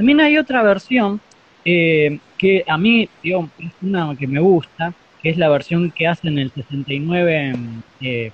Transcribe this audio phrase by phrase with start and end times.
[0.00, 1.20] También hay otra versión
[1.62, 6.06] eh, que a mí, digo, es una que me gusta, que es la versión que
[6.06, 7.54] hace en el 69
[8.00, 8.32] eh,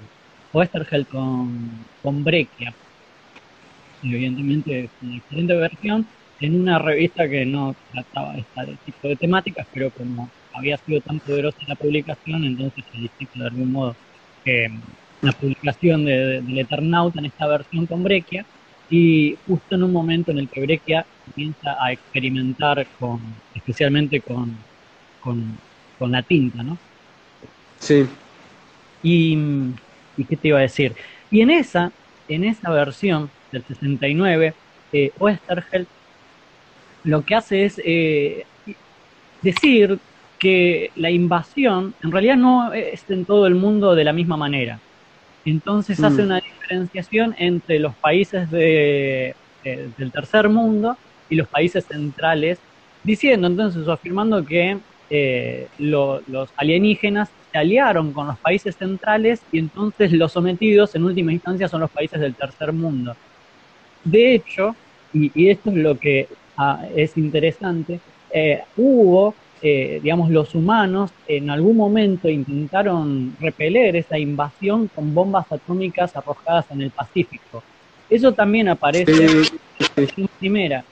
[0.53, 1.69] Westergel con,
[2.05, 2.73] con Breccia.
[4.01, 6.07] evidentemente es una excelente versión
[6.39, 11.19] en una revista que no trataba este tipo de temáticas, pero como había sido tan
[11.19, 13.96] poderosa la publicación, entonces elegí de algún modo
[14.45, 14.69] eh,
[15.21, 18.46] la publicación de, del Eternauta en esta versión con Breccia,
[18.91, 23.21] y justo en un momento en el que Breccia comienza a experimentar con,
[23.54, 24.57] especialmente con,
[25.21, 25.59] con,
[25.99, 26.79] con la tinta, ¿no?
[27.79, 28.07] Sí.
[29.03, 29.36] Y,
[30.17, 30.95] y, qué te iba a decir?
[31.31, 31.93] Y en esa,
[32.28, 34.55] en esa versión del 69,
[34.92, 35.87] eh, Oesterheld
[37.05, 38.45] lo que hace es eh,
[39.41, 39.98] decir
[40.39, 44.81] que la invasión en realidad no es en todo el mundo de la misma manera.
[45.45, 46.27] Entonces hace mm.
[46.27, 50.97] una diferenciación entre los países de, eh, del tercer mundo
[51.28, 52.58] y los países centrales,
[53.05, 59.58] diciendo entonces o afirmando que eh, los alienígenas se aliaron con los países centrales y
[59.58, 63.17] entonces los sometidos en última instancia son los países del tercer mundo.
[64.03, 64.75] De hecho,
[65.12, 71.49] y, esto es lo que ah, es interesante, eh, hubo eh, digamos, los humanos en
[71.51, 77.63] algún momento intentaron repeler esa invasión con bombas atómicas arrojadas en el Pacífico.
[78.11, 79.48] Eso también aparece
[79.97, 80.85] en primera.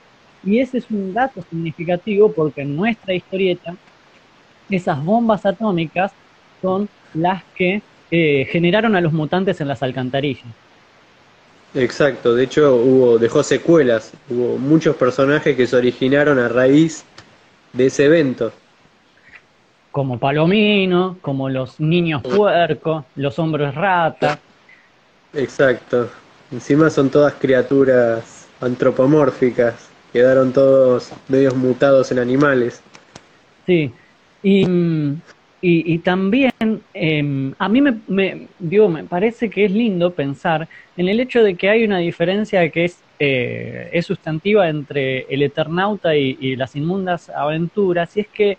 [0.43, 3.75] Y ese es un dato significativo porque en nuestra historieta
[4.71, 6.13] esas bombas atómicas
[6.63, 10.45] son las que eh, generaron a los mutantes en las alcantarillas.
[11.75, 17.05] Exacto, de hecho hubo, dejó secuelas, hubo muchos personajes que se originaron a raíz
[17.75, 18.53] de ese evento.
[19.91, 24.39] Como Palomino, como los niños puerco, los hombres rata.
[25.35, 26.09] Exacto.
[26.51, 29.89] Encima son todas criaturas antropomórficas.
[30.13, 32.81] Quedaron todos medios mutados en animales.
[33.67, 33.93] Sí.
[34.43, 34.67] Y,
[35.67, 36.53] y, también
[36.93, 41.43] em, a mí me, me, digo, me parece que es lindo pensar en el hecho
[41.43, 46.75] de que hay una diferencia que es eh, es sustantiva entre el Eternauta y, las
[46.75, 48.59] inmundas aventuras, y es que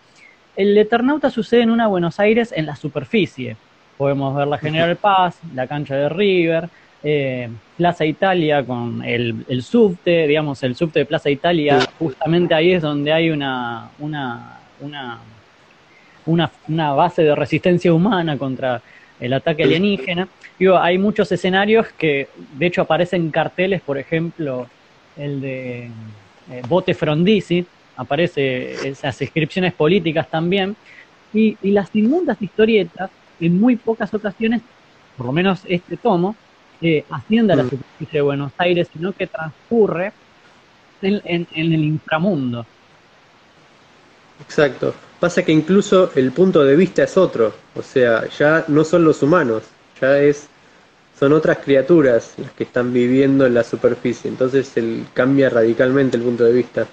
[0.56, 3.58] el Eternauta sucede en una Buenos Aires en la superficie.
[3.98, 6.70] Podemos ver la General Paz, la cancha de River,
[7.04, 12.72] eh, Plaza Italia con el, el, subte, digamos, el subte de Plaza Italia, justamente ahí
[12.72, 15.20] es donde hay una, una, una,
[16.26, 18.82] una, una base de resistencia humana contra
[19.20, 20.28] el ataque alienígena.
[20.58, 22.28] Digo, hay muchos escenarios que
[22.58, 24.68] de hecho aparecen carteles, por ejemplo,
[25.18, 25.90] el de
[26.52, 27.66] eh, Bote Frondizi,
[27.98, 30.76] aparece esas inscripciones políticas también,
[31.34, 33.10] y, las inmundas historietas,
[33.42, 34.62] en muy pocas ocasiones,
[35.18, 36.36] por lo menos este tomo,
[36.82, 37.70] eh, asciende a la mm.
[37.70, 40.14] superficie de Buenos Aires, sino que transcurre
[41.02, 42.66] en, en el inframundo.
[44.42, 44.94] Exacto.
[45.26, 49.24] Pasa que incluso el punto de vista es otro, o sea, ya no son los
[49.24, 49.64] humanos,
[50.00, 50.46] ya es
[51.20, 56.22] son otras criaturas las que están viviendo en la superficie, entonces el, cambia radicalmente el
[56.22, 56.86] punto de vista.